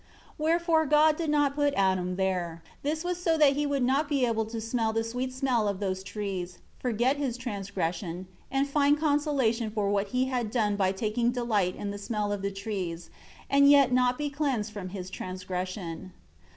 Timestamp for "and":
8.49-8.67, 13.47-13.69